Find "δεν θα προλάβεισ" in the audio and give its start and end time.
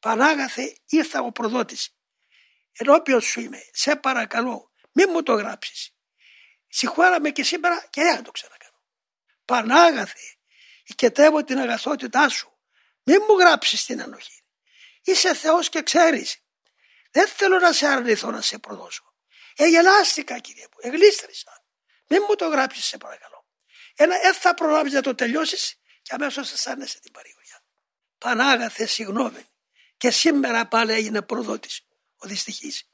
24.18-24.92